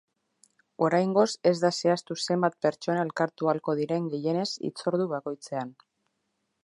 [0.85, 5.75] Oraingoz ez da zehaztu zenbat pertsona elkartu ahako diren gehienez hitzordu bakoitzean.